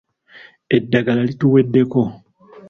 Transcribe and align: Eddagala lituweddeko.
Eddagala 0.77 1.21
lituweddeko. 1.29 1.99